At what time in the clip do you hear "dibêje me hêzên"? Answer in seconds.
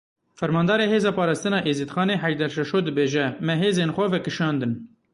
2.87-3.91